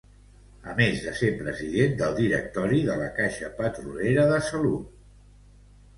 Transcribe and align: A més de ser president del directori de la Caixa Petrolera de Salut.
A 0.71 0.71
més 0.79 1.01
de 1.07 1.11
ser 1.17 1.27
president 1.41 1.93
del 2.01 2.17
directori 2.21 2.81
de 2.89 2.97
la 3.03 3.11
Caixa 3.21 3.53
Petrolera 3.61 4.29
de 4.33 4.41
Salut. 4.49 5.01